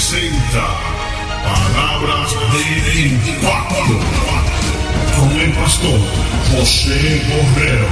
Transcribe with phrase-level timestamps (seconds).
[0.00, 0.66] presenta
[1.44, 4.00] Palabras de Impacto
[5.18, 6.00] con el pastor
[6.52, 7.86] José Borrero.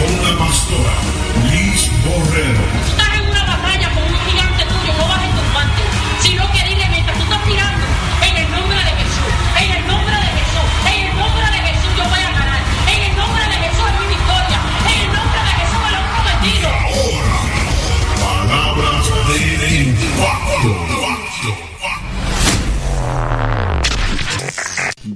[0.00, 0.94] Con la pastora
[1.50, 2.55] Liz Borrero.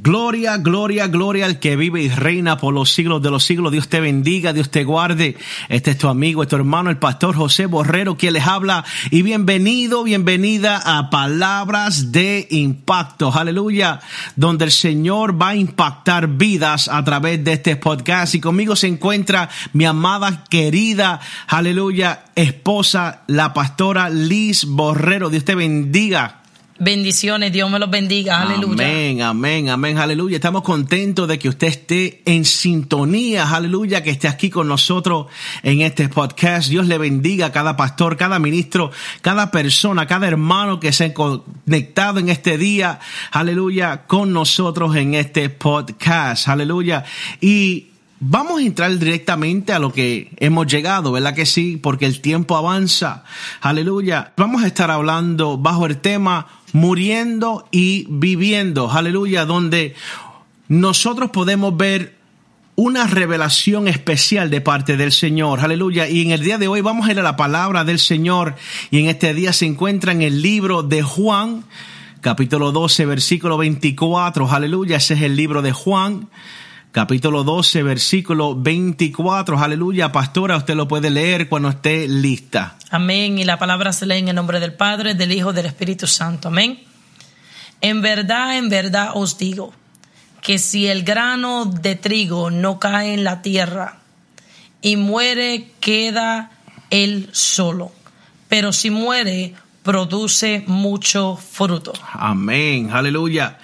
[0.03, 3.71] Gloria, gloria, gloria al que vive y reina por los siglos de los siglos.
[3.71, 5.37] Dios te bendiga, Dios te guarde.
[5.69, 8.83] Este es tu amigo, es tu hermano, el pastor José Borrero, quien les habla.
[9.11, 13.31] Y bienvenido, bienvenida a Palabras de Impacto.
[13.31, 14.01] Aleluya.
[14.37, 18.35] Donde el Señor va a impactar vidas a través de este podcast.
[18.35, 25.29] Y conmigo se encuentra mi amada, querida, aleluya, esposa, la pastora Liz Borrero.
[25.29, 26.40] Dios te bendiga.
[26.83, 28.87] Bendiciones, Dios me los bendiga, aleluya.
[28.87, 30.37] Amén, amén, amén, aleluya.
[30.37, 35.27] Estamos contentos de que usted esté en sintonía, aleluya, que esté aquí con nosotros
[35.63, 36.71] en este podcast.
[36.71, 41.13] Dios le bendiga a cada pastor, cada ministro, cada persona, cada hermano que se ha
[41.13, 42.99] conectado en este día,
[43.31, 47.05] aleluya, con nosotros en este podcast, aleluya.
[47.43, 47.91] Y
[48.23, 51.79] Vamos a entrar directamente a lo que hemos llegado, ¿verdad que sí?
[51.83, 53.25] Porque el tiempo avanza.
[53.63, 54.35] Aleluya.
[54.37, 58.91] Vamos a estar hablando bajo el tema muriendo y viviendo.
[58.91, 59.45] Aleluya.
[59.45, 59.95] Donde
[60.69, 62.17] nosotros podemos ver
[62.77, 65.61] una revelación especial de parte del Señor.
[65.61, 66.09] Aleluya.
[66.09, 68.57] Y en el día de hoy vamos a ir a la palabra del Señor.
[68.91, 71.65] Y en este día se encuentra en el libro de Juan,
[72.21, 74.51] capítulo 12, versículo 24.
[74.51, 74.97] Aleluya.
[74.97, 76.29] Ese es el libro de Juan
[76.93, 79.59] capítulo 12, versículo 24.
[79.59, 82.77] Aleluya, pastora, usted lo puede leer cuando esté lista.
[82.91, 83.39] Amén.
[83.39, 86.49] Y la palabra se lee en el nombre del Padre, del Hijo, del Espíritu Santo.
[86.49, 86.81] Amén.
[87.81, 89.73] En verdad, en verdad os digo
[90.43, 93.99] que si el grano de trigo no cae en la tierra
[94.83, 96.51] y muere, queda
[96.91, 97.93] él solo.
[98.49, 101.93] Pero si muere, produce mucho fruto.
[102.13, 103.59] Amén, aleluya.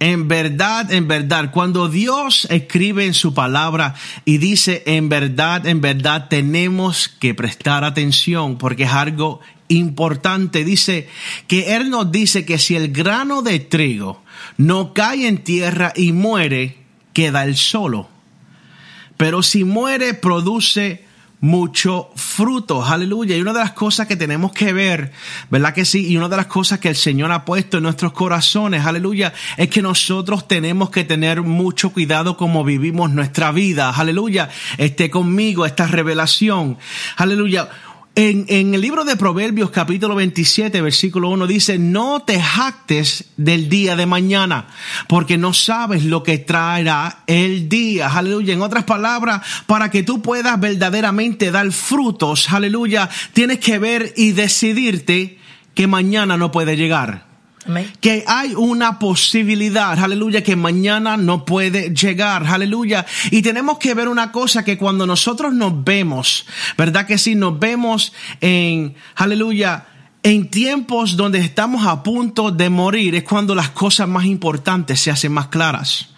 [0.00, 3.94] En verdad, en verdad, cuando Dios escribe en su palabra
[4.24, 10.64] y dice en verdad, en verdad, tenemos que prestar atención porque es algo importante.
[10.64, 11.08] Dice
[11.46, 14.22] que Él nos dice que si el grano de trigo
[14.56, 16.78] no cae en tierra y muere,
[17.12, 18.08] queda él solo.
[19.18, 21.04] Pero si muere, produce
[21.40, 22.84] mucho fruto.
[22.84, 23.36] Aleluya.
[23.36, 25.12] Y una de las cosas que tenemos que ver,
[25.50, 26.06] ¿verdad que sí?
[26.08, 29.68] Y una de las cosas que el Señor ha puesto en nuestros corazones, aleluya, es
[29.68, 33.90] que nosotros tenemos que tener mucho cuidado como vivimos nuestra vida.
[33.90, 34.50] Aleluya.
[34.78, 36.78] Esté conmigo esta revelación.
[37.16, 37.68] Aleluya.
[38.16, 43.68] En, en, el libro de Proverbios capítulo 27 versículo 1 dice, no te jactes del
[43.68, 44.66] día de mañana,
[45.08, 48.08] porque no sabes lo que traerá el día.
[48.08, 48.52] Aleluya.
[48.52, 54.32] En otras palabras, para que tú puedas verdaderamente dar frutos, aleluya, tienes que ver y
[54.32, 55.38] decidirte
[55.74, 57.29] que mañana no puede llegar.
[58.00, 63.06] Que hay una posibilidad, aleluya, que mañana no puede llegar, aleluya.
[63.30, 67.34] Y tenemos que ver una cosa que cuando nosotros nos vemos, ¿verdad que sí?
[67.34, 69.86] Nos vemos en, aleluya,
[70.22, 75.10] en tiempos donde estamos a punto de morir, es cuando las cosas más importantes se
[75.10, 76.09] hacen más claras.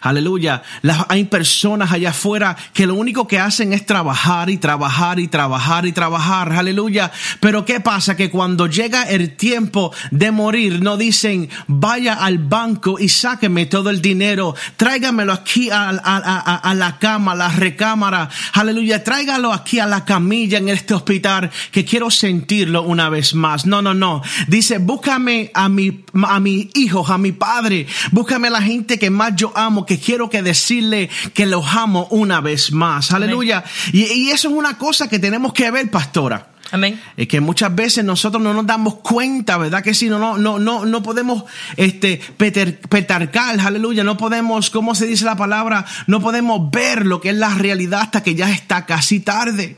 [0.00, 0.62] Aleluya.
[0.82, 5.28] Las, hay personas allá afuera que lo único que hacen es trabajar y trabajar y
[5.28, 6.52] trabajar y trabajar.
[6.52, 7.10] Aleluya.
[7.40, 8.16] Pero ¿qué pasa?
[8.16, 13.90] Que cuando llega el tiempo de morir, no dicen, vaya al banco y sáqueme todo
[13.90, 14.54] el dinero.
[14.76, 18.28] Tráigamelo aquí a, a, a, a la cama, a la recámara.
[18.52, 19.02] Aleluya.
[19.02, 23.66] Tráigalo aquí a la camilla en este hospital que quiero sentirlo una vez más.
[23.66, 24.22] No, no, no.
[24.48, 27.86] Dice, búscame a mi, a mi hijo, a mi padre.
[28.12, 32.06] Búscame a la gente que más yo amo, que quiero que decirle que los amo
[32.10, 33.12] una vez más.
[33.12, 33.64] Aleluya.
[33.92, 36.48] Y, y, eso es una cosa que tenemos que ver, pastora.
[36.72, 37.00] Amén.
[37.16, 39.82] Es que muchas veces nosotros no nos damos cuenta, ¿verdad?
[39.82, 41.44] Que si no, no, no, no, no podemos,
[41.76, 45.84] este, peter, petarcar, aleluya, no podemos, ¿cómo se dice la palabra?
[46.06, 49.76] No podemos ver lo que es la realidad hasta que ya está casi tarde.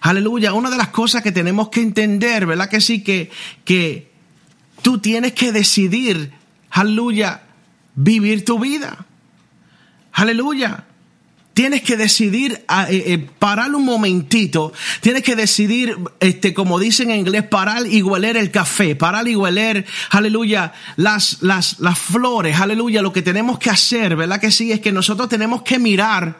[0.00, 0.52] Aleluya.
[0.52, 2.68] Una de las cosas que tenemos que entender, ¿verdad?
[2.68, 3.30] Que sí, que,
[3.64, 4.12] que
[4.82, 6.32] tú tienes que decidir,
[6.70, 7.42] aleluya,
[7.94, 9.06] vivir tu vida.
[10.14, 10.84] Aleluya.
[11.54, 14.72] Tienes que decidir a, eh, eh, parar un momentito.
[15.00, 19.36] Tienes que decidir, este, como dicen en inglés, parar y hueler el café, parar y
[19.36, 23.02] hueler, aleluya, las, las, las flores, aleluya.
[23.02, 24.72] Lo que tenemos que hacer, ¿verdad que sí?
[24.72, 26.38] Es que nosotros tenemos que mirar,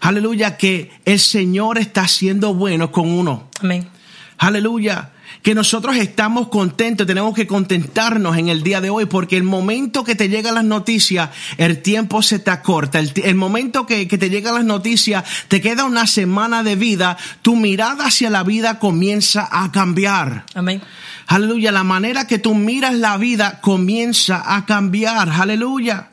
[0.00, 3.48] aleluya, que el Señor está siendo bueno con uno.
[3.60, 3.88] Amén.
[4.36, 5.13] Aleluya.
[5.44, 10.02] Que nosotros estamos contentos, tenemos que contentarnos en el día de hoy, porque el momento
[10.02, 12.98] que te llegan las noticias, el tiempo se te acorta.
[12.98, 17.16] El, el momento que, que te llegan las noticias, te queda una semana de vida,
[17.42, 20.46] tu mirada hacia la vida comienza a cambiar.
[20.54, 20.82] Amén.
[21.26, 25.28] Aleluya, la manera que tú miras la vida comienza a cambiar.
[25.28, 26.08] Aleluya.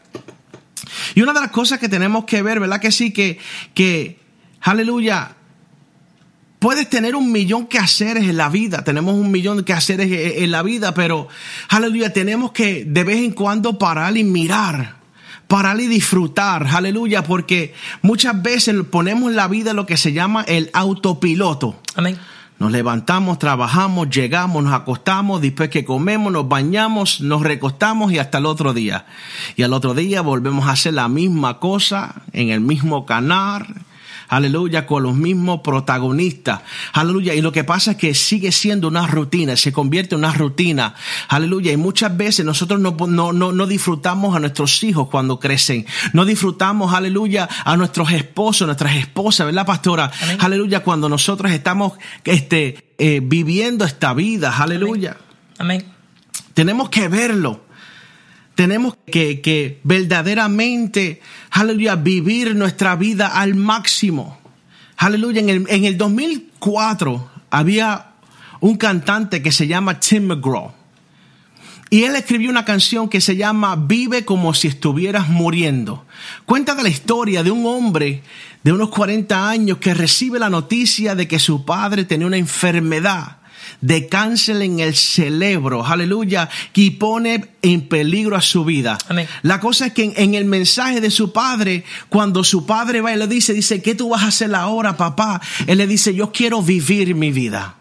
[1.15, 3.11] Y una de las cosas que tenemos que ver, ¿verdad que sí?
[3.11, 3.39] Que,
[3.73, 4.19] que,
[4.61, 5.35] aleluya,
[6.61, 10.51] Puedes tener un millón que haceres en la vida, tenemos un millón que haceres en
[10.51, 11.27] la vida, pero
[11.69, 14.97] aleluya, tenemos que de vez en cuando parar y mirar,
[15.47, 17.73] parar y disfrutar, aleluya, porque
[18.03, 21.81] muchas veces ponemos la vida en lo que se llama el autopiloto.
[21.95, 22.19] Amén.
[22.59, 28.37] Nos levantamos, trabajamos, llegamos, nos acostamos, después que comemos, nos bañamos, nos recostamos y hasta
[28.37, 29.07] el otro día.
[29.55, 33.65] Y al otro día volvemos a hacer la misma cosa en el mismo canal,
[34.31, 36.61] aleluya, con los mismos protagonistas,
[36.93, 37.35] aleluya.
[37.35, 40.95] Y lo que pasa es que sigue siendo una rutina, se convierte en una rutina,
[41.27, 41.73] aleluya.
[41.73, 46.23] Y muchas veces nosotros no, no, no, no disfrutamos a nuestros hijos cuando crecen, no
[46.23, 50.09] disfrutamos, aleluya, a nuestros esposos, nuestras esposas, ¿verdad, pastora?
[50.21, 50.37] Amén.
[50.39, 51.93] Aleluya, cuando nosotros estamos
[52.23, 55.17] este, eh, viviendo esta vida, aleluya.
[55.57, 55.85] Amén.
[56.53, 57.65] Tenemos que verlo.
[58.55, 61.21] Tenemos que, verdaderamente,
[61.51, 64.39] aleluya, vivir nuestra vida al máximo.
[64.97, 68.11] Aleluya, en el, en el 2004 había
[68.59, 70.73] un cantante que se llama Tim McGraw.
[71.89, 76.05] Y él escribió una canción que se llama Vive como si estuvieras muriendo.
[76.45, 78.23] Cuenta la historia de un hombre
[78.63, 83.40] de unos 40 años que recibe la noticia de que su padre tenía una enfermedad
[83.81, 88.97] de cáncer en el cerebro, aleluya, y pone en peligro a su vida.
[89.09, 89.27] Amén.
[89.41, 93.11] La cosa es que en, en el mensaje de su padre, cuando su padre va
[93.13, 95.41] y le dice, dice, ¿qué tú vas a hacer ahora, papá?
[95.67, 97.75] Él le dice, yo quiero vivir mi vida.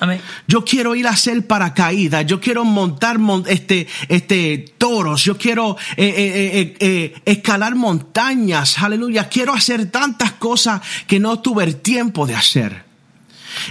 [0.00, 0.20] Amén.
[0.48, 5.76] Yo quiero ir a hacer paracaídas, yo quiero montar mon- este, este, toros, yo quiero
[5.96, 11.76] eh, eh, eh, eh, escalar montañas, aleluya, quiero hacer tantas cosas que no tuve el
[11.76, 12.91] tiempo de hacer.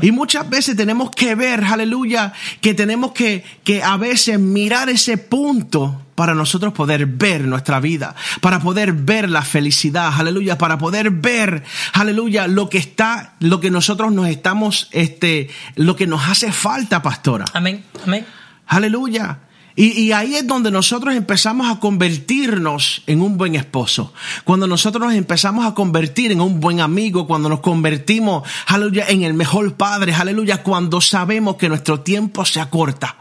[0.02, 5.18] Y muchas veces tenemos que ver, aleluya, que tenemos que, que a veces mirar ese
[5.18, 11.10] punto para nosotros poder ver nuestra vida, para poder ver la felicidad, aleluya, para poder
[11.10, 11.64] ver,
[11.94, 17.02] aleluya, lo que está, lo que nosotros nos estamos, este, lo que nos hace falta,
[17.02, 17.46] pastora.
[17.54, 17.84] Amén.
[18.06, 18.26] Amén.
[18.68, 19.40] Aleluya.
[19.82, 24.14] Y, y ahí es donde nosotros empezamos a convertirnos en un buen esposo.
[24.44, 29.24] Cuando nosotros nos empezamos a convertir en un buen amigo, cuando nos convertimos, aleluya, en
[29.24, 33.16] el mejor padre, aleluya, cuando sabemos que nuestro tiempo se acorta.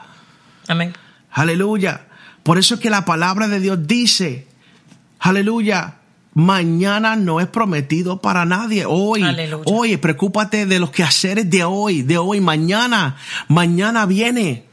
[0.69, 0.93] Amén.
[1.31, 2.09] Aleluya.
[2.43, 4.47] Por eso es que la palabra de Dios dice,
[5.19, 5.95] aleluya,
[6.35, 8.85] mañana no es prometido para nadie.
[8.87, 9.65] Hoy, Aleluya.
[9.65, 13.17] hoy, preocúpate de los quehaceres de hoy, de hoy, mañana.
[13.49, 14.69] Mañana viene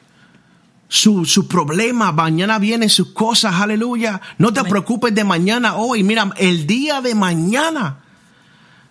[0.90, 4.22] su, su problema, mañana vienen sus cosas, aleluya.
[4.38, 4.70] No te Amén.
[4.72, 6.04] preocupes de mañana, hoy.
[6.04, 7.98] Mira, el día de mañana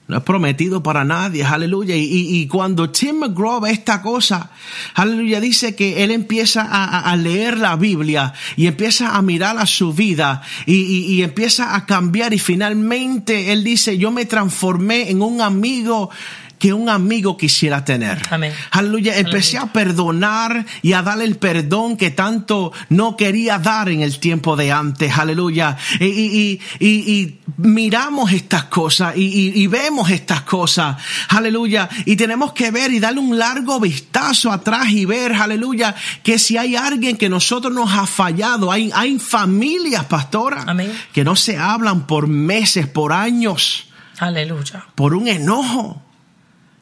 [0.09, 1.97] no es prometido para nadie, aleluya.
[1.97, 4.51] Y, y- y cuando Tim McGraw ve esta cosa,
[4.95, 9.67] aleluya, dice que él empieza a, a- leer la Biblia y empieza a mirar a
[9.67, 15.11] su vida y, y- y empieza a cambiar y finalmente él dice, yo me transformé
[15.11, 16.11] en un amigo
[16.59, 18.21] que un amigo quisiera tener.
[18.31, 18.53] Amén.
[18.71, 19.17] Aleluya.
[19.19, 24.19] Empecé a perdonar y a darle el perdón que tanto no quería dar en el
[24.21, 25.17] tiempo de antes.
[25.19, 25.77] Aleluya.
[26.01, 30.97] Y, y- y- miramos estas cosas y vemos estas cosas.
[31.29, 31.89] Aleluya.
[32.05, 36.57] Y tenemos que ver y darle un largo vistazo atrás y ver, aleluya, que si
[36.57, 40.93] hay alguien que nosotros nos ha fallado, hay, hay familias, pastora, Amén.
[41.13, 44.85] que no se hablan por meses, por años Aleluya.
[44.95, 46.03] por un enojo.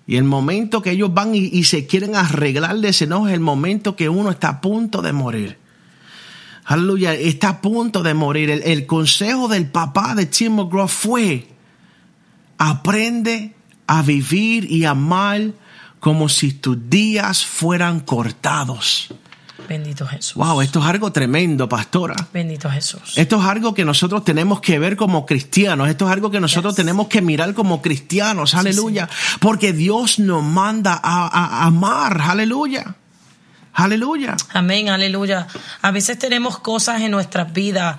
[0.06, 3.40] Y el momento que ellos van y, se quieren arreglar de ese enojo es el
[3.40, 5.58] momento que uno está a punto de morir.
[6.66, 8.50] Aleluya, está a punto de morir.
[8.50, 11.48] El, el consejo del papá de Tim McGraw fue,
[12.58, 13.54] aprende
[13.86, 15.52] a vivir y amar
[16.00, 19.08] como si tus días fueran cortados.
[19.68, 20.34] Bendito Jesús.
[20.34, 22.14] Wow, esto es algo tremendo, pastora.
[22.32, 23.00] Bendito Jesús.
[23.16, 25.88] Esto es algo que nosotros tenemos que ver como cristianos.
[25.88, 26.76] Esto es algo que nosotros Yes.
[26.76, 28.54] tenemos que mirar como cristianos.
[28.54, 29.08] Aleluya.
[29.40, 32.20] Porque Dios nos manda a, a- a amar.
[32.20, 32.94] Aleluya.
[33.72, 34.36] Aleluya.
[34.52, 35.48] Amén, aleluya.
[35.82, 37.96] A veces tenemos cosas en nuestras vidas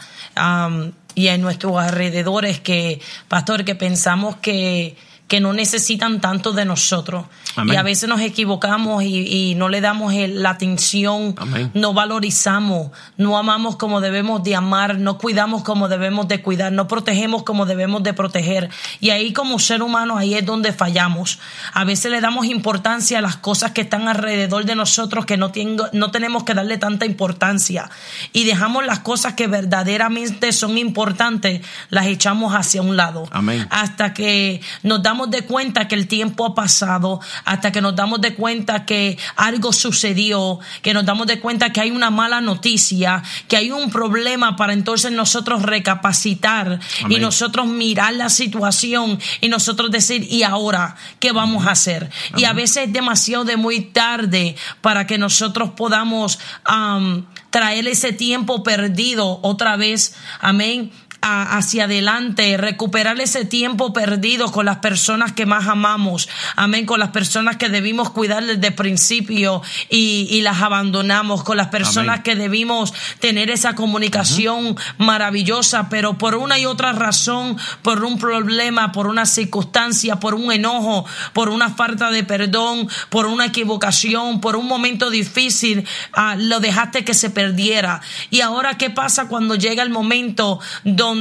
[1.16, 4.96] y en nuestros alrededores que, pastor, que pensamos que,
[5.28, 7.26] que no necesitan tanto de nosotros.
[7.56, 7.74] Amén.
[7.74, 11.72] Y a veces nos equivocamos y, y no le damos el- la atención, Amén.
[11.74, 16.88] no valorizamos, no amamos como debemos de amar, no cuidamos como debemos de cuidar, no
[16.88, 18.70] protegemos como debemos de proteger.
[19.00, 21.40] Y ahí como ser humano, ahí es donde fallamos.
[21.74, 25.50] A veces le damos importancia a las cosas que están alrededor de nosotros que no,
[25.52, 27.90] tengo- no tenemos que darle tanta importancia.
[28.32, 33.28] Y dejamos las cosas que verdaderamente son importantes, las echamos hacia un lado.
[33.32, 33.66] Amén.
[33.72, 38.22] Hasta que nos damos de cuenta que el tiempo ha pasado, hasta que nos damos
[38.22, 43.24] de cuenta que algo sucedió, que nos damos de cuenta que hay una mala noticia,
[43.48, 46.80] que hay un problema para entonces nosotros recapacitar
[47.10, 52.10] y nosotros mirar la situación y nosotros decir, ¿y ahora qué vamos a hacer?
[52.38, 58.12] Y a veces es demasiado de muy tarde para que nosotros podamos am, traer ese
[58.12, 60.92] tiempo perdido otra vez, amén
[61.28, 67.00] a- hacia adelante, recuperar ese tiempo perdido con las personas que más amamos, amén, con
[67.00, 72.14] las personas que debimos cuidar desde el principio y, y las abandonamos, con las personas
[72.20, 72.24] Amén.
[72.24, 78.92] que debimos tener esa comunicación maravillosa, pero por una y otra razón, por un problema,
[78.92, 84.56] por una circunstancia, por un enojo, por una falta de perdón, por una equivocación, por
[84.56, 88.02] un momento difícil, ah, lo dejaste que se perdiera.
[88.30, 91.15] Y ahora, ¿qué pasa cuando llega el momento donde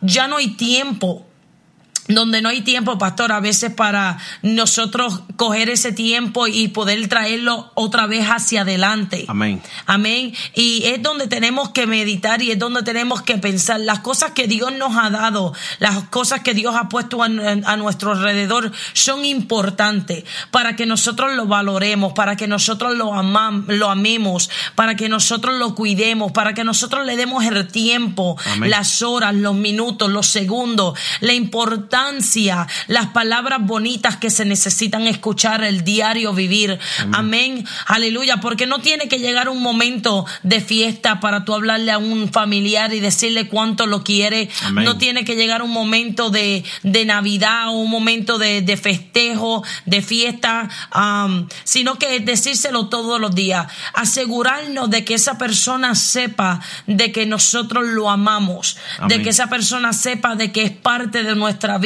[0.00, 1.26] ya no hay tiempo?
[2.08, 7.70] Donde no hay tiempo, pastor, a veces para nosotros coger ese tiempo y poder traerlo
[7.74, 9.24] otra vez hacia adelante.
[9.28, 9.62] Amén.
[9.86, 10.34] Amén.
[10.54, 14.46] Y es donde tenemos que meditar y es donde tenemos que pensar las cosas que
[14.46, 19.24] Dios nos ha dado, las cosas que Dios ha puesto a, a nuestro alrededor son
[19.24, 25.08] importantes para que nosotros lo valoremos, para que nosotros lo, amam- lo amemos, para que
[25.08, 28.70] nosotros lo cuidemos, para que nosotros le demos el tiempo, Amén.
[28.70, 31.93] las horas, los minutos, los segundos, la importancia,
[32.86, 36.78] las palabras bonitas que se necesitan escuchar el diario vivir.
[37.12, 37.66] Amén.
[37.86, 38.38] Aleluya.
[38.38, 42.92] Porque no tiene que llegar un momento de fiesta para tú hablarle a un familiar
[42.92, 44.48] y decirle cuánto lo quiere.
[44.64, 44.84] Amén.
[44.84, 49.62] No tiene que llegar un momento de, de Navidad o un momento de, de festejo,
[49.86, 50.68] de fiesta,
[51.64, 53.66] sino que decírselo todos los días.
[53.94, 58.76] Asegurarnos de que esa persona sepa de que nosotros lo amamos,
[59.08, 61.83] de que esa persona sepa de que es parte de nuestra vida,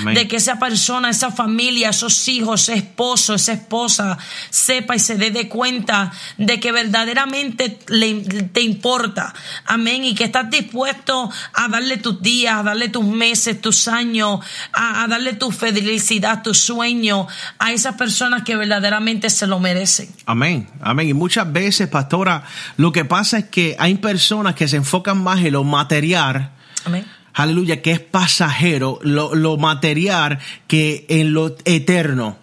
[0.00, 0.14] Amén.
[0.14, 4.18] de que esa persona, esa familia, esos hijos, ese esposo, esa esposa,
[4.50, 8.22] sepa y se dé de cuenta de que verdaderamente le,
[8.52, 9.34] te importa.
[9.66, 10.04] Amén.
[10.04, 14.40] Y que estás dispuesto a darle tus días, a darle tus meses, tus años,
[14.72, 17.26] a, a darle tu felicidad, tu sueño
[17.58, 20.08] a esas personas que verdaderamente se lo merecen.
[20.26, 21.08] Amén, amén.
[21.08, 22.44] Y muchas veces, pastora,
[22.76, 26.50] lo que pasa es que hay personas que se enfocan más en lo material,
[26.84, 27.06] Amén.
[27.34, 32.38] Aleluya, que es pasajero, lo, lo material, que en lo eterno.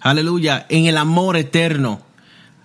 [0.00, 2.02] Aleluya, en el amor eterno.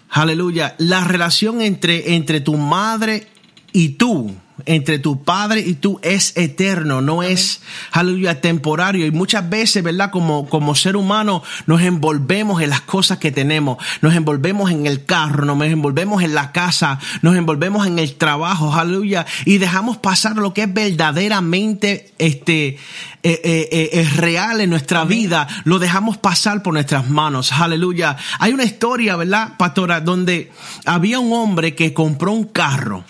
[0.10, 3.28] Aleluya, la relación entre, entre tu madre
[3.74, 4.36] y tú,
[4.66, 9.06] entre tu padre y tú es eterno, no es, aleluya, temporario.
[9.06, 10.12] Y muchas veces, ¿verdad?
[10.12, 15.06] Como, como ser humano nos envolvemos en las cosas que tenemos, nos envolvemos en el
[15.06, 20.36] carro, nos envolvemos en la casa, nos envolvemos en el trabajo, aleluya, y dejamos pasar
[20.38, 26.18] lo que es verdaderamente, este, eh, eh, eh, es real en nuestra vida, lo dejamos
[26.18, 28.18] pasar por nuestras manos, aleluya.
[28.40, 30.00] Hay una historia, ¿verdad, pastora?
[30.00, 30.52] Donde
[30.86, 33.04] había un hombre que compró un carro.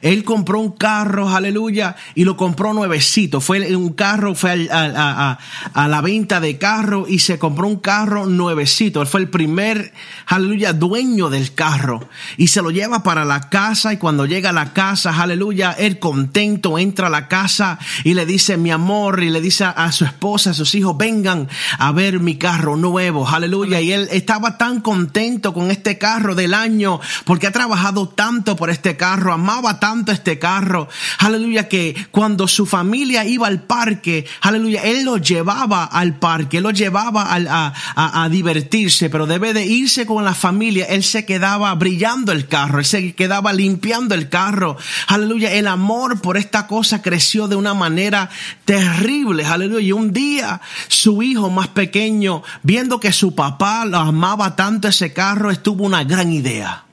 [0.00, 3.40] Él compró un carro, aleluya, y lo compró nuevecito.
[3.40, 5.38] Fue un carro, fue a,
[5.74, 9.02] la venta de carro y se compró un carro nuevecito.
[9.02, 9.92] Él fue el primer,
[10.26, 12.08] aleluya, dueño del carro.
[12.36, 15.98] Y se lo lleva para la casa y cuando llega a la casa, aleluya, él
[15.98, 20.04] contento entra a la casa y le dice, mi amor, y le dice a su
[20.04, 23.80] esposa, a sus hijos, vengan a ver mi carro nuevo, aleluya.
[23.80, 28.70] Y él estaba tan contento con este carro del año porque ha trabajado tanto por
[28.70, 34.82] este carro, amaba tanto este carro, aleluya, que cuando su familia iba al parque, aleluya,
[34.82, 40.06] él lo llevaba al parque, él lo llevaba a- a divertirse, pero debe de irse
[40.06, 44.76] con la familia, él se quedaba brillando el carro, él se quedaba limpiando el carro,
[45.06, 48.30] aleluya, el amor por esta cosa creció de una manera
[48.64, 54.56] terrible, aleluya, y un día su hijo más pequeño, viendo que su papá lo amaba
[54.56, 56.84] tanto ese carro, estuvo una gran idea.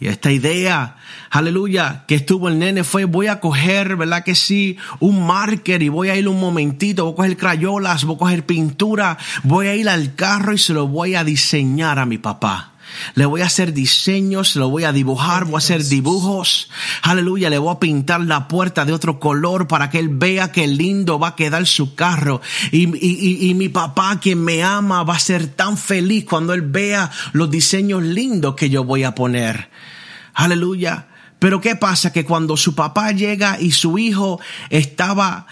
[0.00, 0.96] Y esta idea,
[1.30, 4.76] aleluya, que estuvo el nene fue, voy a coger, ¿verdad que sí?
[4.98, 8.46] Un marker y voy a ir un momentito, voy a coger crayolas, voy a coger
[8.46, 12.70] pintura, voy a ir al carro y se lo voy a diseñar a mi papá.
[13.14, 16.68] Le voy a hacer diseños, lo voy a dibujar, voy a hacer dibujos.
[17.02, 20.66] Aleluya, le voy a pintar la puerta de otro color para que él vea qué
[20.66, 22.40] lindo va a quedar su carro.
[22.72, 26.62] Y, y, y, mi papá, quien me ama, va a ser tan feliz cuando él
[26.62, 29.70] vea los diseños lindos que yo voy a poner.
[30.34, 31.06] Aleluya.
[31.40, 32.12] Pero ¿qué pasa?
[32.12, 35.46] Que cuando su papá llega y su hijo estaba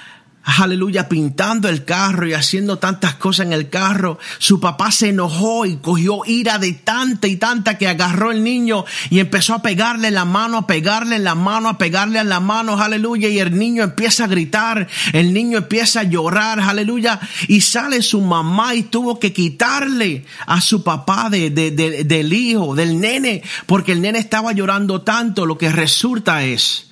[0.44, 4.18] aleluya, pintando el carro y haciendo tantas cosas en el carro.
[4.38, 8.84] Su papá se enojó y cogió ira de tanta y tanta que agarró el niño
[9.10, 13.28] y empezó a pegarle la mano, a pegarle la mano, a pegarle la mano, aleluya.
[13.28, 17.20] Y el niño empieza a gritar, el niño empieza a llorar, aleluya.
[17.46, 22.98] Y sale su mamá y tuvo que quitarle a su papá de, del hijo, del
[23.00, 25.46] nene, porque el nene estaba llorando tanto.
[25.46, 26.86] Lo que resulta es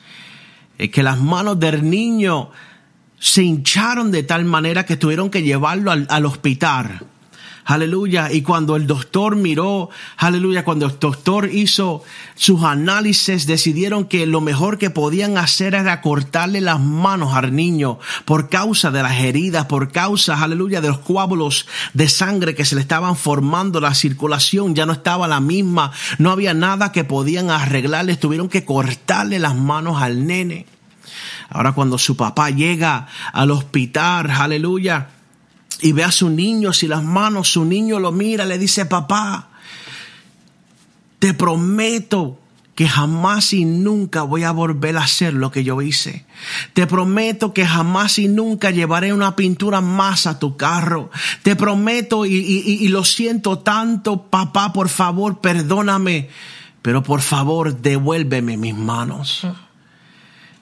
[0.93, 2.51] que las manos del niño
[3.19, 7.07] se hincharon de tal manera que tuvieron que llevarlo al, hospital.
[7.65, 8.31] Aleluya.
[8.31, 12.05] Y cuando el doctor miró, aleluya, cuando el doctor hizo
[12.37, 17.99] sus análisis, decidieron que lo mejor que podían hacer era cortarle las manos al niño
[18.25, 22.77] por causa de las heridas, por causa, aleluya, de los coágulos de sangre que se
[22.77, 27.51] le estaban formando, la circulación ya no estaba la misma, no había nada que podían
[27.51, 30.67] arreglarle, tuvieron que cortarle las manos al nene.
[31.49, 35.09] Ahora cuando su papá llega al hospital, aleluya,
[35.81, 39.49] y ve a su niño si las manos, su niño lo mira, le dice, papá,
[41.19, 42.39] te prometo
[42.75, 46.27] que jamás y nunca voy a volver a hacer lo que yo hice.
[46.75, 51.11] Te prometo que jamás y nunca llevaré una pintura más a tu carro.
[51.43, 56.29] Te prometo y, y lo siento tanto, papá, por favor, perdóname,
[56.83, 59.47] pero por favor, devuélveme mis manos.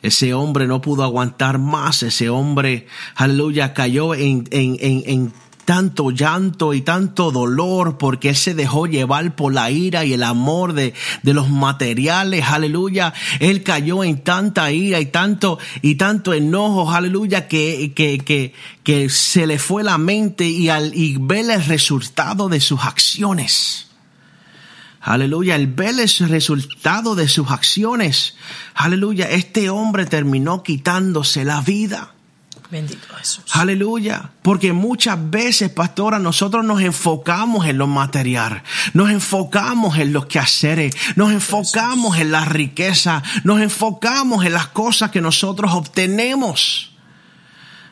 [0.05, 2.03] Ese hombre no pudo aguantar más.
[2.03, 5.33] Ese hombre, aleluya, cayó en, en, en,
[5.65, 10.75] tanto llanto y tanto dolor porque se dejó llevar por la ira y el amor
[10.75, 10.93] de,
[11.23, 13.15] de, los materiales, aleluya.
[13.41, 19.09] Él cayó en tanta ira y tanto y tanto enojo, aleluya, que, que, que, que
[19.09, 23.94] se le fue la mente y al y ver el resultado de sus acciones.
[25.05, 28.37] Aleluya, el ver el resultado de sus acciones.
[28.75, 32.15] Aleluya, este hombre terminó quitándose la vida.
[32.71, 33.45] Bendito Jesús.
[33.53, 34.31] Aleluya.
[34.41, 38.63] Porque muchas veces, pastora, nosotros nos enfocamos en lo material,
[38.95, 45.11] nos enfocamos en los quehaceres, nos enfocamos en la riqueza, nos enfocamos en las cosas
[45.11, 46.94] que nosotros obtenemos.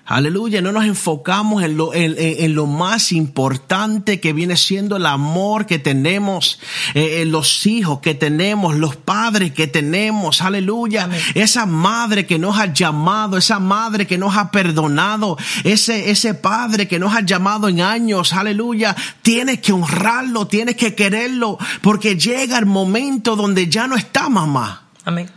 [0.04, 5.64] Aleluya, no nos enfocamos en lo, en, lo, más importante que viene siendo el amor
[5.64, 6.58] que tenemos,
[6.94, 11.08] eh, los hijos que tenemos, los padres que tenemos, aleluya.
[11.34, 16.88] Esa madre que nos ha llamado, esa madre que nos ha perdonado, ese, ese padre
[16.88, 18.96] que nos ha llamado en años, aleluya.
[19.22, 24.88] Tienes que honrarlo, tienes que quererlo, porque llega el momento donde ya no está mamá.
[25.04, 25.30] Amén.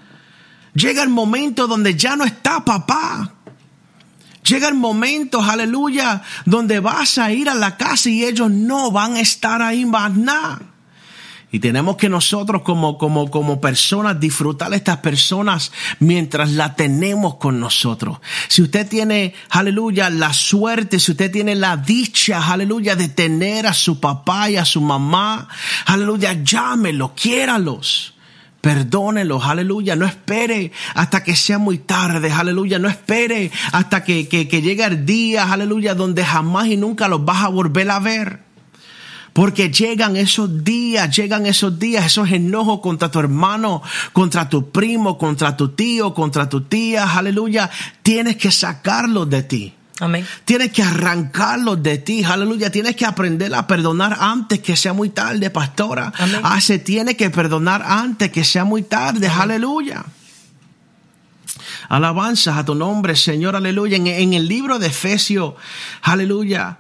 [0.73, 3.31] Llega el momento donde ya no está papá.
[4.47, 9.21] Llegan momentos, aleluya, donde vas a ir a la casa y ellos no van a
[9.21, 10.61] estar ahí más nada.
[11.51, 17.35] Y tenemos que nosotros como, como, como personas disfrutar a estas personas mientras la tenemos
[17.35, 18.19] con nosotros.
[18.49, 23.73] Si usted tiene, aleluya, la suerte, si usted tiene la dicha, aleluya, de tener a
[23.73, 25.47] su papá y a su mamá,
[25.85, 28.14] aleluya, llámelo, quiéralos.
[28.65, 29.95] Perdónelos, aleluya.
[29.95, 32.79] No espere hasta que sea muy tarde, aleluya.
[32.79, 37.23] No espere hasta que, que, que llegue el día, aleluya, donde jamás y nunca los
[37.23, 38.39] vas a volver a ver.
[39.33, 45.19] Porque llegan esos días, llegan esos días, esos enojos contra tu hermano, contra tu primo,
[45.19, 47.69] contra tu tío, contra tu tía, aleluya.
[48.01, 49.74] Tienes que sacarlos de ti.
[49.99, 50.27] Amén.
[50.43, 52.69] Tienes que arrancarlos de ti, aleluya.
[52.69, 56.11] Tienes que aprender a perdonar antes que sea muy tarde, pastora.
[56.17, 56.41] Amén.
[56.43, 60.03] Ah, se tiene que perdonar antes que sea muy tarde, aleluya.
[61.87, 63.95] Alabanzas a tu nombre, Señor, aleluya.
[63.95, 65.53] En, el libro de Efesios,
[66.01, 66.79] aleluya,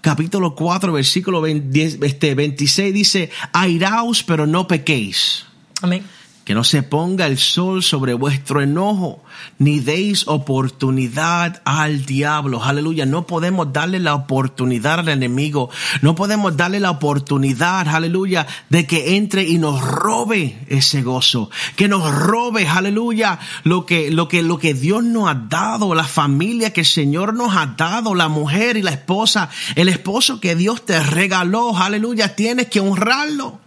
[0.00, 5.46] capítulo 4, versículo 20, este, 26 dice, airaos, pero no pequéis.
[5.82, 6.04] Amén
[6.50, 9.22] que no se ponga el sol sobre vuestro enojo,
[9.60, 12.64] ni deis oportunidad al diablo.
[12.64, 13.06] Aleluya.
[13.06, 15.70] No podemos darle la oportunidad al enemigo.
[16.02, 21.50] No podemos darle la oportunidad, aleluya, de que entre y nos robe ese gozo.
[21.76, 26.02] Que nos robe, aleluya, lo que, lo que, lo que Dios nos ha dado, la
[26.02, 30.56] familia que el Señor nos ha dado, la mujer y la esposa, el esposo que
[30.56, 31.78] Dios te regaló.
[31.78, 32.34] Aleluya.
[32.34, 33.60] Tienes que honrarlo.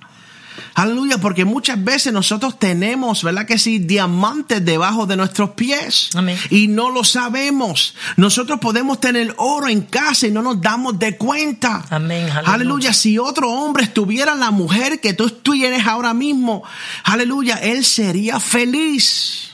[0.75, 3.77] Aleluya, porque muchas veces nosotros tenemos, ¿verdad que sí?
[3.79, 6.09] Diamantes debajo de nuestros pies.
[6.15, 6.37] Amén.
[6.49, 7.95] Y no lo sabemos.
[8.17, 11.85] Nosotros podemos tener oro en casa y no nos damos de cuenta.
[11.89, 12.53] Amén, aleluya.
[12.53, 12.93] Aleluya.
[12.93, 16.63] Si otro hombre estuviera la mujer que tú tienes ahora mismo,
[17.03, 19.51] aleluya, él sería feliz.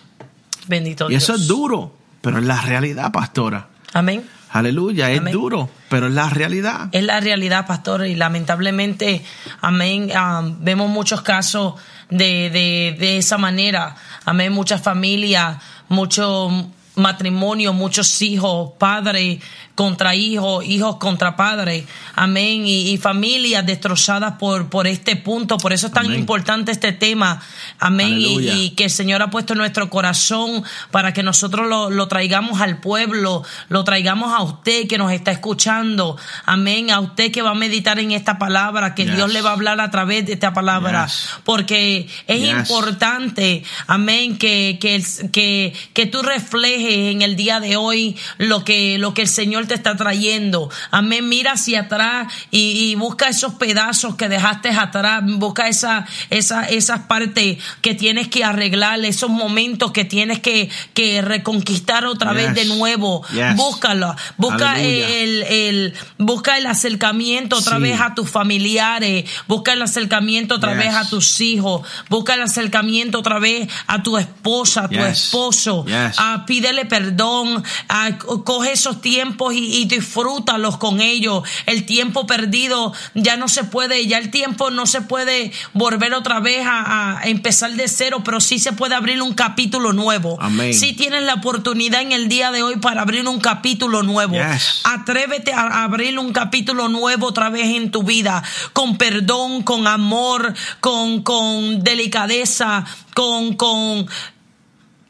[0.67, 1.41] Bendito Y eso Dios.
[1.41, 3.67] es duro, pero es la realidad, pastora.
[3.93, 4.23] Amén.
[4.51, 5.33] Aleluya, es Amén.
[5.33, 6.89] duro, pero es la realidad.
[6.91, 9.23] Es la realidad, pastor, y lamentablemente,
[9.61, 11.75] amén, ah, vemos muchos casos
[12.09, 13.95] de, de, de esa manera.
[14.25, 15.57] Amén, muchas familias,
[15.87, 16.51] muchos
[16.95, 19.39] matrimonios, muchos hijos, padres
[19.79, 21.85] contra hijos, hijos contra padres.
[22.13, 25.57] Amén, y, y familias destrozadas por, por este punto.
[25.57, 26.19] Por eso es tan Amén.
[26.19, 27.41] importante este tema.
[27.79, 32.09] Amén, y, que el Señor ha puesto en nuestro corazón para que nosotros lo, lo
[32.09, 36.17] traigamos al pueblo, lo traigamos a usted que nos está escuchando.
[36.45, 36.91] Amén.
[36.91, 39.15] A usted que va a meditar en esta palabra, que Yes.
[39.15, 41.05] Dios le va a hablar a través de esta palabra.
[41.05, 41.29] Yes.
[41.45, 42.49] Porque es Yes.
[42.49, 48.97] importante, amén, que, que, que, que tú reflejes en el día de hoy lo que,
[48.97, 50.69] lo que el Señor te está trayendo.
[50.91, 51.29] Amén.
[51.29, 55.21] Mira hacia atrás y, y busca esos pedazos que dejaste atrás.
[55.25, 61.21] Busca esa, esa, esas partes que tienes que arreglar, esos momentos que tienes que, que
[61.21, 63.25] reconquistar otra vez de nuevo.
[63.31, 63.55] Yes.
[63.55, 64.15] Búscalo.
[64.37, 67.83] Busca el, el, busca el acercamiento otra Sí.
[67.83, 69.25] vez a tus familiares.
[69.47, 70.79] Busca el acercamiento otra Yes.
[70.79, 71.87] vez a tus hijos.
[72.09, 75.85] Busca el acercamiento otra vez a tu esposa, a tu esposo.
[76.17, 77.63] Ah, pídele perdón.
[77.87, 81.43] Ah, co- coge esos tiempos y, y disfrútalos con ellos.
[81.65, 86.39] El tiempo perdido ya no se puede, ya el tiempo no se puede volver otra
[86.39, 90.37] vez a, a empezar de cero, pero sí se puede abrir un capítulo nuevo.
[90.41, 90.73] Amén.
[90.73, 94.33] Sí tienes la oportunidad en el día de hoy para abrir un capítulo nuevo.
[94.35, 94.81] Yes.
[94.83, 98.43] Atrévete a abrir un capítulo nuevo otra vez en tu vida,
[98.73, 104.07] con perdón, con amor, con, con delicadeza, con, con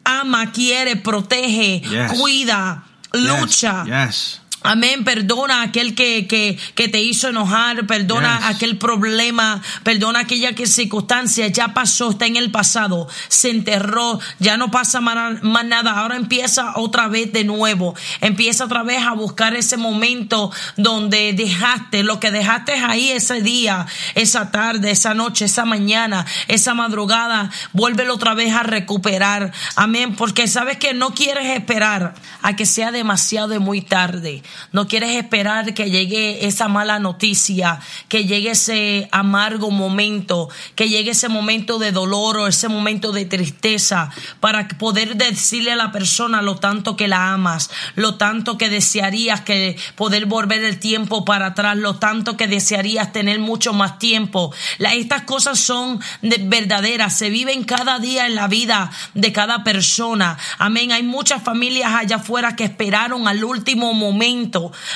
[0.04, 2.14] ama, quiere, protege, Yes.
[2.20, 3.86] cuida, lucha.
[3.88, 4.40] Yes.
[4.62, 8.56] Amén, perdona a aquel que, que, que te hizo enojar, perdona Yes.
[8.56, 14.58] aquel problema, perdona aquella que circunstancia, ya pasó, está en el pasado, se enterró, ya
[14.58, 19.14] no pasa más, más nada, ahora empieza otra vez de nuevo, empieza otra vez a
[19.14, 25.46] buscar ese momento donde dejaste, lo que dejaste ahí ese día, esa tarde, esa noche,
[25.46, 31.46] esa mañana, esa madrugada, vuélvelo otra vez a recuperar, amén, porque sabes que no quieres
[31.58, 34.44] esperar a que sea demasiado y muy tarde.
[34.72, 41.12] No quieres esperar que llegue esa mala noticia, que llegue ese amargo momento, que llegue
[41.12, 46.42] ese momento de dolor o ese momento de tristeza para poder decirle a la persona
[46.42, 51.48] lo tanto que la amas, lo tanto que desearías que poder volver el tiempo para
[51.48, 54.54] atrás, lo tanto que desearías tener mucho más tiempo.
[54.78, 59.64] La- estas cosas son de- verdaderas, se viven cada día en la vida de cada
[59.64, 60.38] persona.
[60.58, 60.92] Amén.
[60.92, 64.39] Hay muchas familias allá afuera que esperaron al último momento.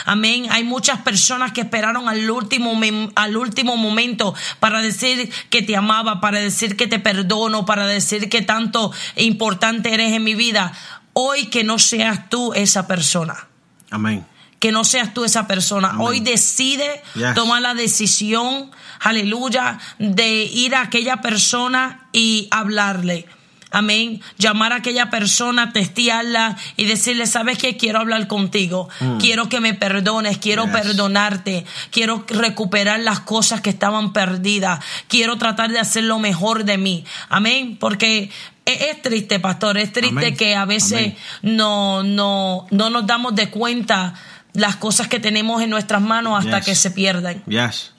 [0.05, 0.47] Amén.
[0.49, 2.79] Hay muchas personas que esperaron al último,
[3.15, 8.29] al último momento para decir que te amaba, para decir que te perdono, para decir
[8.29, 10.71] que tanto importante eres en mi vida.
[11.13, 13.47] Hoy que no seas tú esa persona
[13.91, 14.25] Amén.
[14.59, 15.89] que no seas tú esa persona.
[15.89, 16.07] Amén.
[16.07, 17.33] Hoy decide Yes.
[17.35, 23.27] tomar la decisión, aleluya, de ir a aquella persona y hablarle.
[23.73, 24.21] Amén.
[24.37, 27.75] Llamar a aquella persona, testearla y decirle, ¿sabes qué?
[27.75, 28.87] Quiero hablar contigo.
[29.19, 30.37] Quiero que me perdones.
[30.37, 30.73] Quiero Yes.
[30.73, 31.65] perdonarte.
[31.91, 34.79] Quiero recuperar las cosas que estaban perdidas.
[35.07, 37.03] Quiero tratar de hacer lo mejor de mí.
[37.29, 37.77] Amén.
[37.79, 38.29] Porque
[38.65, 39.77] es, es triste, pastor.
[39.77, 40.37] Es triste Amén.
[40.37, 41.17] que a veces Amén.
[41.41, 44.13] no, no, no nos damos de cuenta
[44.53, 46.65] las cosas que tenemos en nuestras manos hasta Yes.
[46.67, 47.43] que se pierden.
[47.47, 47.91] Yes.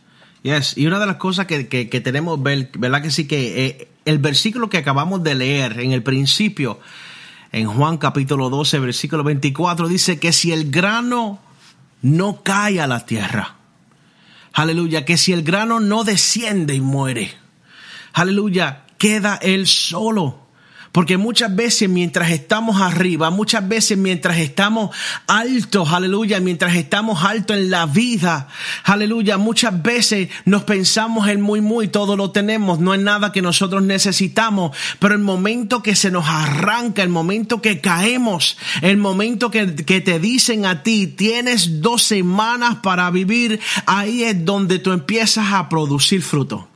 [0.44, 0.76] Yes.
[0.76, 3.26] Y una de las cosas que, que, que tenemos, ver, ¿verdad que sí?
[3.26, 6.80] Que eh, el versículo que acabamos de leer en el principio,
[7.52, 11.38] en Juan capítulo 12, versículo 24, dice que si el grano
[12.02, 13.56] no cae a la tierra,
[14.52, 17.32] aleluya, que si el grano no desciende y muere,
[18.12, 20.43] aleluya, queda él solo.
[20.94, 24.94] Porque muchas veces mientras estamos arriba, muchas veces mientras estamos
[25.26, 28.46] altos, aleluya, mientras estamos altos en la vida,
[28.84, 33.42] aleluya, muchas veces nos pensamos en muy, muy, todo lo tenemos, no es nada que
[33.42, 39.50] nosotros necesitamos, pero el momento que se nos arranca, el momento que caemos, el momento
[39.50, 44.92] que, que te dicen a ti, tienes dos semanas para vivir, ahí es donde tú
[44.92, 46.68] empiezas a producir fruto.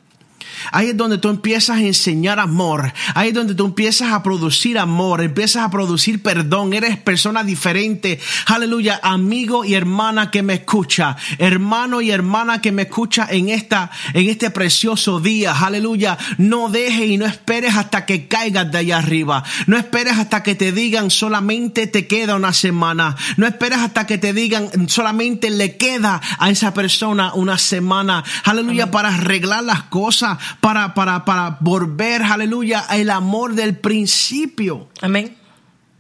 [0.73, 2.93] Ahí es donde tú empiezas a enseñar amor.
[3.15, 6.73] Ahí es donde tú empiezas a producir amor, empiezas a producir perdón.
[6.73, 8.21] Eres persona diferente.
[8.47, 13.91] Aleluya, amigo y hermana que me escucha, hermano y hermana que me escucha en esta
[14.15, 15.53] en este precioso día.
[15.53, 19.45] Aleluya, no dejes y no esperes hasta que caigas de allá arriba.
[19.67, 23.17] No esperes hasta que te digan solamente te queda una semana.
[23.37, 28.25] No esperes hasta que te digan solamente le queda a esa persona una semana.
[28.45, 34.89] Aleluya, para arreglar las cosas, para, para, para volver, aleluya, el amor del principio.
[35.01, 35.37] Amén.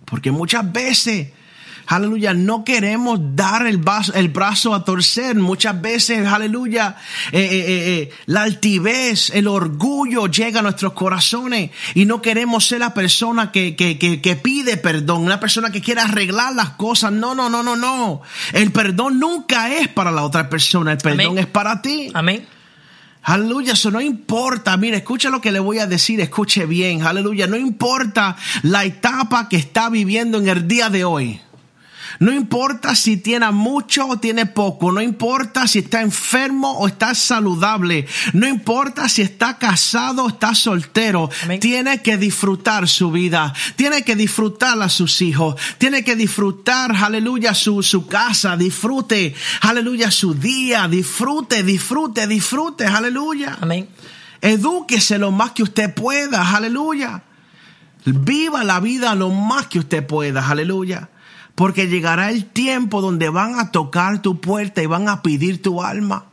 [0.04, 1.28] Porque muchas veces,
[1.86, 5.36] aleluya, no queremos dar el brazo, el brazo a torcer.
[5.36, 6.96] Muchas veces, aleluya,
[7.32, 12.80] eh, eh, eh, la altivez, el orgullo llega a nuestros corazones y no queremos ser
[12.80, 17.12] la persona que, que, que, que pide perdón, una persona que quiere arreglar las cosas.
[17.12, 18.22] No, no, no, no, no.
[18.52, 21.38] El perdón nunca es para la otra persona, el perdón Amén.
[21.38, 22.10] es para ti.
[22.14, 22.46] Amén.
[23.28, 24.74] Aleluya, eso no importa.
[24.78, 27.02] Mire, escucha lo que le voy a decir, escuche bien.
[27.02, 31.38] Aleluya, no importa la etapa que está viviendo en el día de hoy.
[32.20, 37.14] No importa si tiene mucho o tiene poco, no importa si está enfermo o está
[37.14, 41.60] saludable, no importa si está casado o está soltero, Amén.
[41.60, 47.54] tiene que disfrutar su vida, tiene que disfrutar a sus hijos, tiene que disfrutar, aleluya,
[47.54, 53.58] su, su casa, disfrute, aleluya, su día, disfrute, disfrute, disfrute, aleluya.
[53.60, 53.88] Amén.
[54.40, 57.22] Edúquese lo más que usted pueda, aleluya.
[58.04, 61.08] Viva la vida lo más que usted pueda, aleluya.
[61.58, 65.82] Porque llegará el tiempo donde van a tocar tu puerta y van a pedir tu
[65.82, 66.26] alma.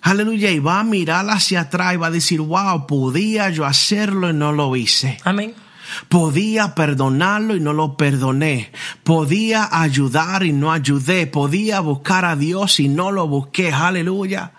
[0.00, 0.52] Aleluya.
[0.52, 4.32] Y va a mirar hacia atrás y va a decir, wow, podía yo hacerlo y
[4.34, 5.18] no lo hice.
[5.24, 5.54] Amén.
[6.08, 8.70] Podía perdonarlo y no lo perdoné.
[9.02, 11.26] Podía ayudar y no ayudé.
[11.26, 13.72] Podía buscar a Dios y no lo busqué.
[13.72, 14.52] Aleluya.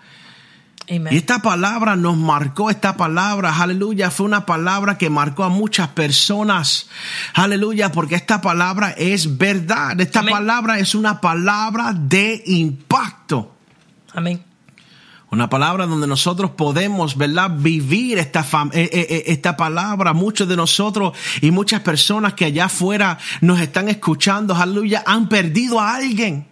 [0.90, 5.90] Y esta palabra nos marcó, esta palabra, aleluya, fue una palabra que marcó a muchas
[5.90, 6.90] personas,
[7.36, 13.56] aleluya, porque esta palabra es verdad, esta palabra es una palabra de impacto.
[14.14, 14.44] Amén.
[15.30, 17.52] Una palabra donde nosotros podemos, ¿verdad?
[17.56, 18.42] Vivir esta,
[18.74, 20.14] eh, eh, eh, esta palabra.
[20.14, 25.80] Muchos de nosotros y muchas personas que allá afuera nos están escuchando, aleluya, han perdido
[25.80, 26.48] a alguien.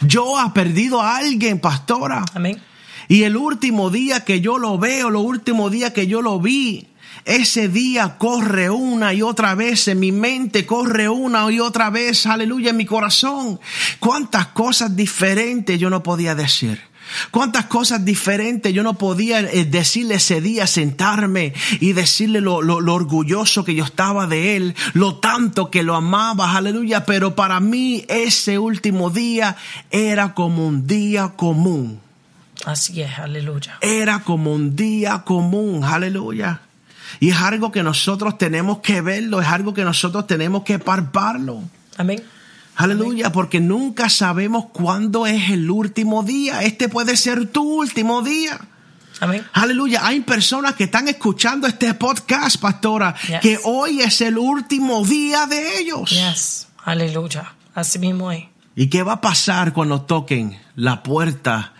[0.00, 2.24] Yo he perdido a alguien, pastora.
[2.34, 2.60] Amén.
[3.10, 6.86] Y el último día que yo lo veo, el último día que yo lo vi,
[7.24, 12.24] ese día corre una y otra vez en mi mente, corre una y otra vez,
[12.26, 13.58] aleluya, en mi corazón.
[13.98, 16.80] Cuántas cosas diferentes yo no podía decir.
[17.32, 22.80] Cuántas cosas diferentes yo no podía eh, decirle ese día, sentarme y decirle lo, lo-
[22.80, 27.04] lo orgulloso que yo estaba de él, lo tanto que lo amaba, aleluya.
[27.06, 29.56] Pero para mí ese último día
[29.90, 32.00] era como un día común
[32.66, 33.78] Así es, aleluya.
[33.80, 36.60] era como un día común, aleluya.
[37.18, 41.62] Y es algo que nosotros tenemos que verlo, es algo que nosotros tenemos que palparlo.
[41.96, 42.22] Amén.
[42.76, 46.62] Aleluya, porque nunca sabemos cuándo es el último día.
[46.62, 48.58] Este puede ser tu último día.
[49.20, 49.44] Amén.
[49.52, 53.40] Aleluya, hay personas que están escuchando este podcast, pastora, Yes.
[53.40, 56.08] que hoy es el último día de ellos.
[56.10, 56.68] Yes.
[56.84, 57.52] Aleluya.
[57.74, 58.44] Así mismo es.
[58.76, 61.74] ¿Y qué va a pasar cuando toquen la puerta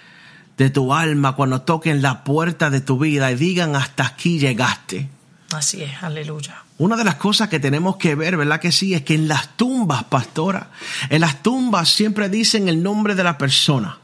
[0.60, 5.08] de tu alma, cuando toquen la puerta de tu vida y digan hasta aquí llegaste?
[5.54, 6.64] Así es, aleluya.
[6.76, 8.92] Una de las cosas que tenemos que ver, ¿verdad que sí?
[8.92, 10.70] Es que en las tumbas, pastora,
[11.08, 14.00] en las tumbas siempre dicen el nombre de la persona.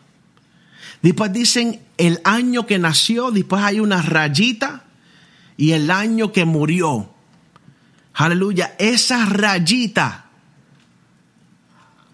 [1.03, 4.85] Después dicen el año que nació, después hay una rayita
[5.59, 7.13] y el año que murió.
[8.15, 10.25] Aleluya, esa rayita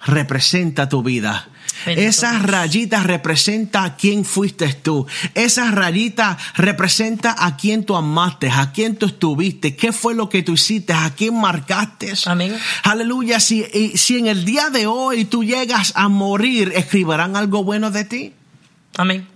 [0.05, 1.48] representa tu vida.
[1.87, 2.43] Bendito Esa Dios.
[2.43, 5.07] rayita representa a quién fuiste tú.
[5.35, 10.43] Esa rayita representa a quién tú amaste, a quién tú estuviste, qué fue lo que
[10.43, 12.13] tú hiciste, a quién marcaste.
[12.27, 12.57] Amén.
[12.83, 13.41] Aleluya.
[13.41, 18.05] Si, si en el día de hoy tú llegas a morir, escribirán algo bueno de
[18.05, 18.33] ti.
[18.97, 19.27] Amén.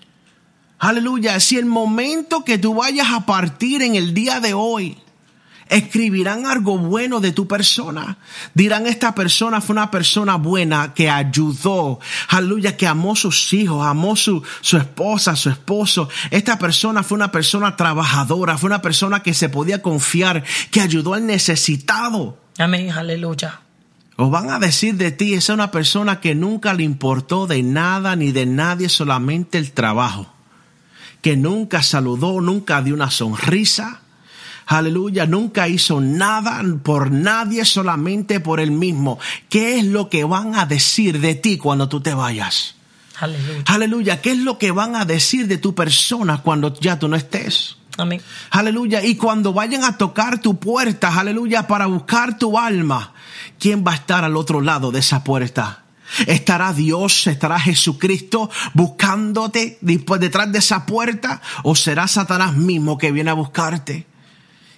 [0.79, 1.41] Aleluya.
[1.41, 4.99] Si el momento que tú vayas a partir en el día de hoy,
[5.69, 8.19] escribirán algo bueno de tu persona.
[8.55, 11.99] Dirán, esta persona fue una persona buena que ayudó.
[12.29, 16.09] Aleluya, que amó sus hijos, amó su, su esposa, su esposo.
[16.31, 21.15] Esta persona fue una persona trabajadora, fue una persona que se podía confiar, que ayudó
[21.15, 22.39] al necesitado.
[22.59, 22.91] Amén.
[22.91, 23.61] Aleluya.
[24.17, 27.63] O van a decir de ti, esa es una persona que nunca le importó de
[27.63, 30.33] nada ni de nadie, solamente el trabajo.
[31.21, 34.01] Que nunca saludó, nunca dio una sonrisa.
[34.67, 39.19] Aleluya, nunca hizo nada por nadie, solamente por él mismo.
[39.49, 42.75] ¿Qué es lo que van a decir de ti cuando tú te vayas?
[43.21, 43.63] Aleluya.
[43.67, 47.15] Aleluya, ¿qué es lo que van a decir de tu persona cuando ya tú no
[47.15, 47.77] estés?
[47.97, 48.21] Amén.
[48.51, 49.05] Aleluya.
[49.05, 53.15] Y cuando vayan a tocar tu puerta, aleluya, para buscar tu alma,
[53.59, 55.85] ¿quién va a estar al otro lado de esa puerta?
[56.27, 61.41] ¿Estará Dios, estará Jesucristo buscándote después detrás de esa puerta?
[61.63, 64.07] ¿O será Satanás mismo que viene a buscarte?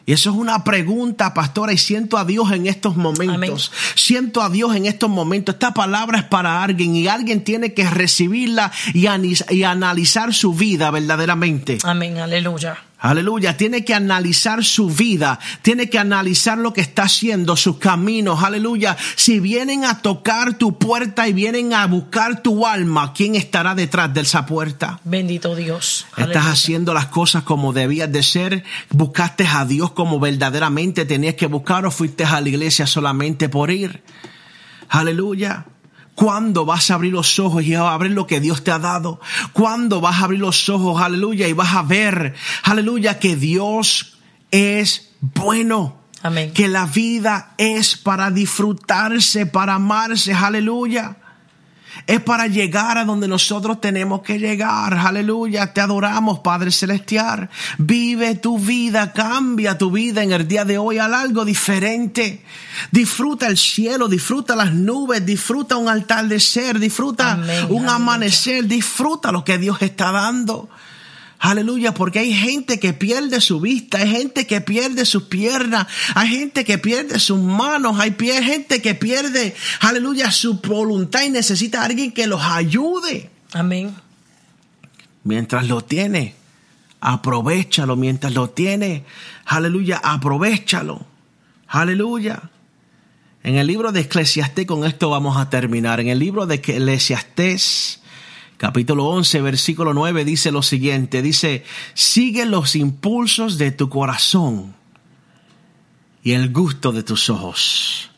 [0.09, 3.71] Y eso es una pregunta, pastora, y siento a Dios en estos momentos.
[3.95, 5.57] Siento a Dios en estos momentos.
[5.57, 9.07] Esta palabra es para alguien y alguien tiene que recibirla y,
[9.51, 11.77] y analizar su vida verdaderamente.
[11.83, 12.88] Amén, aleluya.
[13.01, 18.43] Aleluya, tiene que analizar su vida, tiene que analizar lo que está haciendo, sus caminos,
[18.43, 18.97] aleluya.
[19.15, 24.13] Si vienen a tocar tu puerta y vienen a buscar tu alma, ¿quién estará detrás
[24.13, 24.99] de esa puerta?
[25.05, 26.07] Bendito Dios.
[26.17, 31.47] Estás haciendo las cosas como debías de ser, buscaste a Dios como verdaderamente tenías que
[31.47, 34.03] buscar o fuiste a la iglesia solamente por ir.
[34.89, 35.67] Aleluya.
[36.19, 39.21] ¿Cuándo vas a abrir los ojos y a ver lo que Dios te ha dado?
[39.53, 44.19] ¿Cuándo vas a abrir los ojos, aleluya, y vas a ver, aleluya, que Dios
[44.51, 46.01] es bueno?
[46.21, 46.53] Amén.
[46.53, 51.19] Que la vida es para disfrutarse, para amarse, aleluya.
[52.07, 54.95] Es para llegar a donde nosotros tenemos que llegar.
[54.95, 55.73] Aleluya.
[55.73, 57.51] Te adoramos, Padre Celestial.
[57.79, 62.43] Vive tu vida, cambia tu vida en el día de hoy a algo diferente.
[62.91, 67.95] Disfruta el cielo, disfruta las nubes, disfruta un altar de ser, disfruta Amén, un aleluya.
[67.95, 70.69] amanecer, disfruta lo que Dios está dando.
[71.41, 76.29] Aleluya, porque hay gente que pierde su vista, hay gente que pierde sus piernas, hay
[76.29, 81.85] gente que pierde sus manos, hay gente que pierde, aleluya, su voluntad y necesita a
[81.85, 83.31] alguien que los ayude.
[83.53, 83.95] Amén.
[85.23, 86.35] Mientras lo tiene,
[87.01, 89.05] aprovechalo, mientras lo tiene,
[89.45, 91.07] aleluya, aprovechalo.
[91.69, 92.51] Aleluya.
[93.45, 96.01] En el libro de Eclesiastés, con esto vamos a terminar.
[96.01, 98.01] En el libro de Eclesiastés,
[98.59, 101.23] capítulo 11, versículo 9, dice lo siguiente.
[101.23, 104.75] Dice, sigue los impulsos de tu corazón
[106.23, 108.11] y el gusto de tus ojos.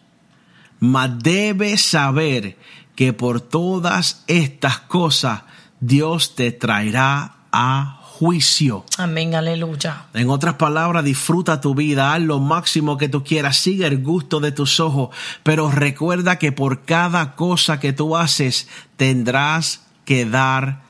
[0.81, 2.57] Mas debes saber
[2.97, 5.43] que por todas estas cosas
[5.79, 8.85] Dios te traerá a juicio.
[8.99, 10.07] Amén, aleluya.
[10.15, 14.41] En otras palabras, disfruta tu vida, haz lo máximo que tú quieras, sigue el gusto
[14.41, 20.81] de tus ojos, pero recuerda que por cada cosa que tú haces tendrás que dar,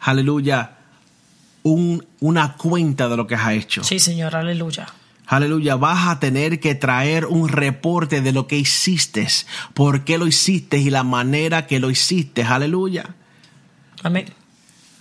[0.00, 0.78] aleluya,
[1.62, 3.84] un- una cuenta de lo que has hecho.
[3.84, 4.86] Sí, Señor, aleluya.
[5.26, 9.28] Aleluya, vas a tener que traer un reporte de lo que hiciste,
[9.74, 12.44] por qué lo hiciste y la manera que lo hiciste.
[12.44, 13.14] Aleluya.
[14.02, 14.24] Amén.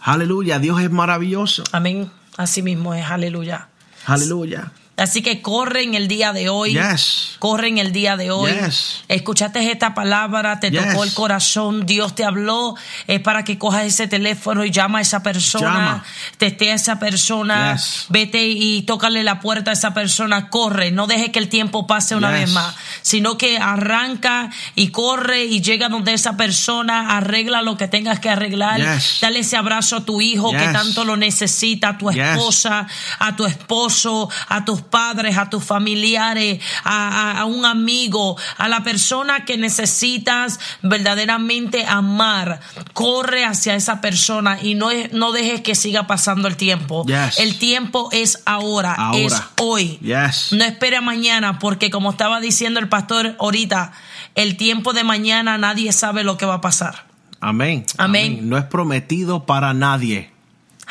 [0.01, 1.63] Aleluya, Dios es maravilloso.
[1.71, 2.11] Amén.
[2.35, 3.69] Así mismo es, aleluya.
[4.05, 4.73] Aleluya.
[4.97, 6.73] Así que corre en el día de hoy.
[6.73, 7.37] Yes.
[7.39, 8.51] Corre en el día de hoy.
[8.51, 9.03] Yes.
[9.07, 10.89] Escuchaste esta palabra, te Yes.
[10.89, 12.75] tocó el corazón, Dios te habló.
[13.07, 16.03] Es para que cojas ese teléfono y llama a esa persona.
[16.37, 17.77] Testea a esa persona.
[18.09, 20.49] Vete y tócale la puerta a esa persona.
[20.49, 20.91] Corre.
[20.91, 22.75] No deje que el tiempo pase una vez más.
[23.01, 27.17] Sino que arranca y corre y llega donde esa persona.
[27.17, 28.79] Arregla lo que tengas que arreglar.
[29.19, 32.87] Dale ese abrazo a tu hijo que tanto lo necesita, a tu esposa
[33.19, 38.67] a tu esposo, a tus padres, a tus familiares, a, a- a un amigo, a
[38.67, 42.59] la persona que necesitas verdaderamente amar.
[42.93, 47.03] Corre hacia esa persona y no, es- no dejes que siga pasando el tiempo.
[47.07, 47.39] Yes.
[47.39, 49.17] El tiempo es ahora, Ahora.
[49.19, 49.97] es hoy.
[50.01, 50.51] Yes.
[50.53, 53.93] No espere a mañana porque como estaba diciendo el pastor ahorita,
[54.35, 57.05] el tiempo de mañana nadie sabe lo que va a pasar.
[57.39, 57.85] Amén.
[57.97, 58.47] Amén.
[58.49, 60.30] No es prometido para nadie.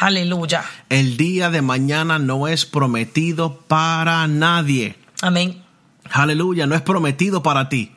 [0.01, 0.65] Aleluya.
[0.89, 4.97] El día de mañana no es prometido para nadie.
[5.21, 5.63] Amén.
[6.11, 7.95] Aleluya, no es prometido para ti.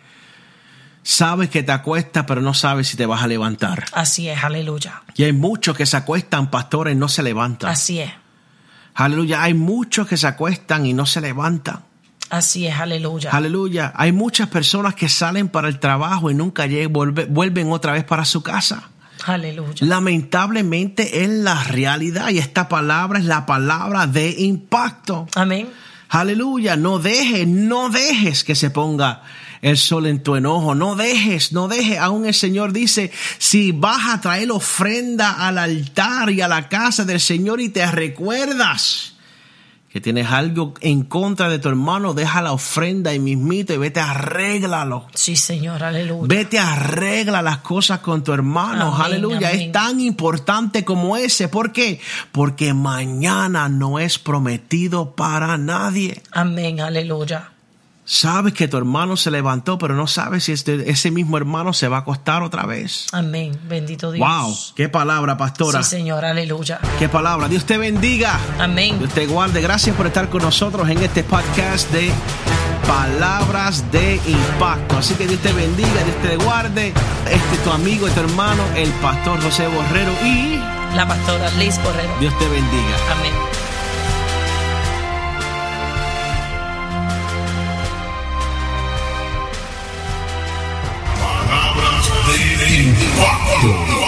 [1.01, 3.85] Sabes que te acuestas, pero no sabes si te vas a levantar.
[3.93, 5.01] Así es, aleluya.
[5.15, 7.69] Y hay muchos que se acuestan, pastores, y no se levantan.
[7.71, 8.11] Así es.
[8.95, 11.81] Aleluya, hay muchos que se acuestan y no se levantan.
[12.29, 13.31] Así es, aleluya.
[13.31, 17.91] Aleluya, hay muchas personas que salen para el trabajo y nunca llegan, vuelve- vuelven otra
[17.93, 18.89] vez para su casa.
[19.25, 19.75] Aleluya.
[19.79, 25.27] Lamentablemente es la realidad y esta palabra es la palabra de impacto.
[25.35, 25.69] Amén.
[26.09, 29.23] Aleluya, no dejes, no dejes que se ponga
[29.63, 31.97] el sol en tu enojo, no dejes, no dejes.
[31.97, 37.05] Aún el Señor dice, si vas a traer ofrenda al altar y a la casa
[37.05, 39.12] del Señor y te recuerdas
[39.93, 43.99] que tienes algo en contra de tu hermano, deja la ofrenda y mismito y vete,
[43.99, 45.05] arréglalo.
[45.13, 46.25] Sí, Señor, aleluya.
[46.25, 48.87] Vete, arregla las cosas con tu hermano.
[48.87, 49.49] Amén, Aleluya.
[49.49, 49.61] amén.
[49.61, 51.47] Es tan importante como ese.
[51.47, 52.01] ¿Por qué?
[52.31, 56.23] Porque mañana no es prometido para nadie.
[56.31, 57.52] Amén, aleluya.
[58.05, 61.87] Sabes que tu hermano se levantó, pero no sabes si este- ese mismo hermano se
[61.87, 63.07] va a acostar otra vez.
[63.13, 63.57] Amén.
[63.67, 64.27] Bendito Dios.
[64.27, 65.81] Wow, qué palabra, pastora.
[65.83, 66.25] Sí, Señor.
[66.25, 66.79] Aleluya.
[66.99, 67.47] Qué palabra.
[67.47, 68.37] Dios te bendiga.
[68.59, 68.99] Amén.
[68.99, 69.61] Dios te guarde.
[69.61, 72.11] Gracias por estar con nosotros en este podcast de
[72.87, 74.97] Palabras de Impacto.
[74.97, 76.87] Así que Dios te bendiga, Dios te guarde.
[77.29, 80.11] Este es tu amigo y tu hermano, el pastor José Borrero.
[80.25, 80.59] Y
[80.95, 82.13] La pastora Liz Borrero.
[82.19, 82.97] Dios te bendiga.
[83.17, 83.42] Amén.
[93.23, 94.02] Doctor.